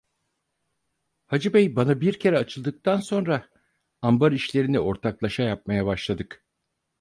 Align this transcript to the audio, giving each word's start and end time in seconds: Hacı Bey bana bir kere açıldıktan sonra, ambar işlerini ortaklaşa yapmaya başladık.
Hacı 1.25 1.53
Bey 1.53 1.75
bana 1.75 2.01
bir 2.01 2.19
kere 2.19 2.37
açıldıktan 2.37 2.99
sonra, 2.99 3.49
ambar 4.01 4.31
işlerini 4.31 4.79
ortaklaşa 4.79 5.43
yapmaya 5.43 5.85
başladık. 5.85 6.45